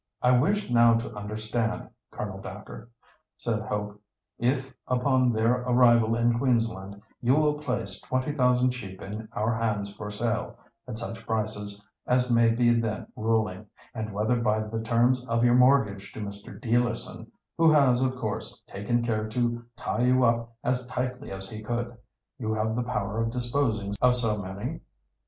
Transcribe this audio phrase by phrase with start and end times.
[0.23, 2.89] "I wish now to understand, Colonel Dacre,"
[3.37, 4.01] said Hope;
[4.39, 10.09] "if, upon their arrival in Queensland, you will place 20,000 sheep in our hands for
[10.09, 16.11] sale—at such prices as may be then ruling—and whether by the terms of your mortgage
[16.13, 16.59] to Mr.
[16.59, 22.51] Dealerson—who has of course, taken care to tie you up as tightly as he could—you
[22.55, 24.79] have the power of disposing of so many."